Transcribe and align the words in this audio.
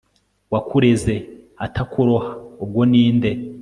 wakureze 0.53 1.15
atakuroha 1.65 2.31
ubwo 2.63 2.81
ninde 2.91 3.31